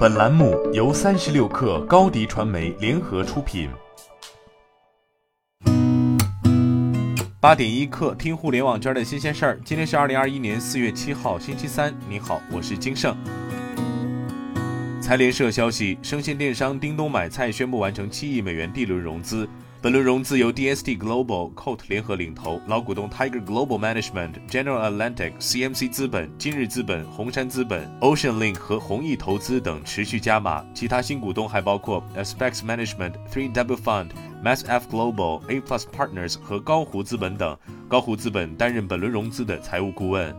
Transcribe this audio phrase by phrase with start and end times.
[0.00, 3.68] 本栏目由三十六氪高低传媒联合出品。
[7.38, 9.60] 八点一刻，听互联网圈的新鲜事儿。
[9.62, 11.94] 今天是二零二一年四月七号，星期三。
[12.08, 13.14] 你好，我是金盛。
[15.02, 19.46] 财联社消息，生鲜电商叮咚买菜宣布完成七亿美元 D 轮融资。
[19.82, 30.62] 本轮融资由 DST Global、Coat 联合领投，老股东 Tiger Global Management、General Atlantic、CMC 资本、今日资本、红杉资本、Ocean Link 和弘毅投资等持续加码。
[30.74, 34.10] 其他新股东还包括 Aspects Management、Three W Fund、
[34.44, 37.56] Mass F Global、A Plus Partners 和高湖资本等。
[37.88, 40.36] 高湖资本担任本轮融资的财务顾问。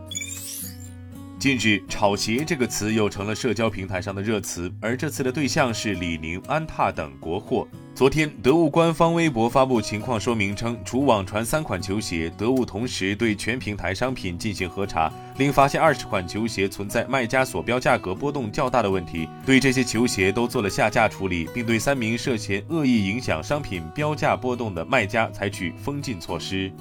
[1.39, 7.67] 近日，“炒鞋”这个词又成了社交平台上的热词，而这次的对象是李宁、安踏等国货。
[8.01, 26.71] 昨天，得物官方微博发布情况说明称，除网传三款球鞋，得物同时对全平台商品进行核查，另发现二十款球鞋存在卖家所标价格波动较大的问题，对这些球鞋都做了下架处理，并对三名涉嫌恶意影响商品标价波动的卖家采取封禁措施。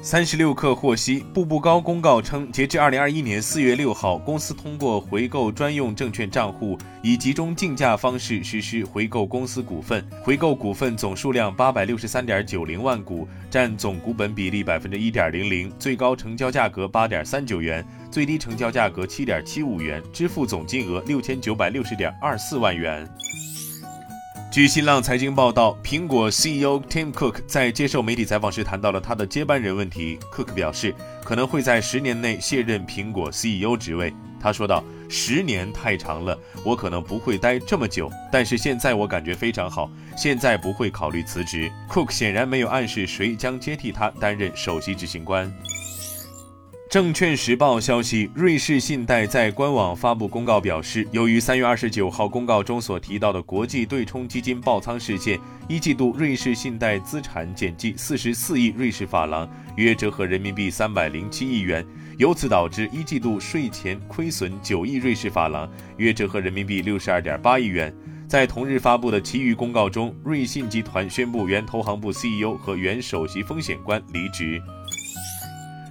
[0.00, 23.06] 三十六氪获悉，步步高公告称，截至二零二一年四月六号，公司通过回购专用证券账户，以集中竞价方式实施回购公司股份，回购股份总数量八百六十三点九零万股，占总股本比例百分之一点零零，最高成交价格八点三九元，最低成交价格七点七五元，支付总金额六千九百六十点二四万元。
[24.50, 30.18] 据新浪财经报道，苹果 CEO Tim Cook 在接受媒体采访时谈到了他的接班人问题。
[30.32, 34.12] Cook 表示，可能会在十年内卸任苹果 CEO 职位。
[34.40, 41.70] 他说道：“十年太长了，我可能不会待这么久，但是现在我感觉非常好，现在不会考虑辞职。
[41.90, 45.52] ”Cook 显然没有暗示谁将接替他担任首席执行官。
[46.90, 59.46] 证券时报消息，瑞士信贷在官网发布公告表示，由于三月二十九号公告中所提到的国际对冲基金爆仓事件，一季度瑞士信贷资产减记四十四亿瑞士法郎，
[59.76, 61.86] 约折合人民币三百零七亿元，
[62.16, 67.94] 由此导致一季度税前亏损九亿瑞士法郎，约折合人民币六十二点八亿元。
[68.26, 74.58] 在同日发布的其余公告中，瑞信集团宣布原投行部 CEO 和原首席风险官离职。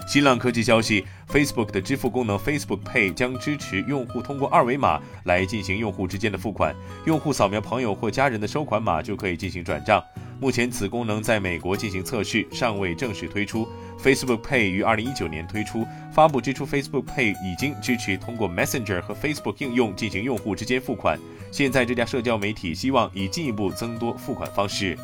[0.08, 6.74] 新浪科技消息，Facebook 的支付功能 Facebook Pay 将支持用户通过二维码来进行用户之间的付款，
[7.06, 10.02] 用户扫描朋友或家人的收款码就可以进行转账。
[10.40, 13.68] 目前此功能在美国进行测试，尚未正式推出。
[14.02, 21.20] Facebook Pay 于二零一九年推出，发布之初，Facebook Pay 已经支持通过 Messenger 和 Facebook 应用进行用户之间付款。
[21.52, 24.98] 现在这家社交媒体希望以进一步增多付款方式。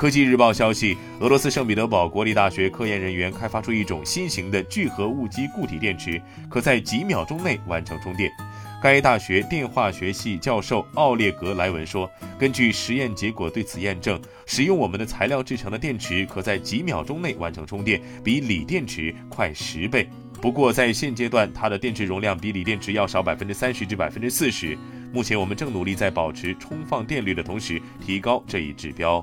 [0.00, 6.18] 科技日报消息，俄罗斯圣彼得堡国立大学科研人员开发出一种新型的聚合物基固体电池，
[6.48, 8.32] 可在几秒钟内完成充电。
[8.82, 20.08] 该大学电化学系教授奥列格莱文说：“根据实验结果对此验证，使用我们的材料制成的电池可在几秒钟内完成充电，比锂电池快十倍。
[20.40, 24.78] 不过在现阶段，它的电池容量比锂电池要少百分之三十至百分之四十。
[25.12, 29.22] 目前我们正努力在保持充放电率的同时提高这一指标。”